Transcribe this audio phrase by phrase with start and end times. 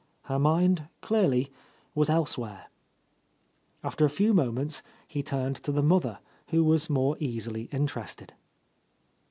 [0.23, 1.51] Her mind, clearly,
[1.93, 2.71] was elsewhere.
[3.83, 8.33] After a few moments he turned to the mother, who was more easily interested.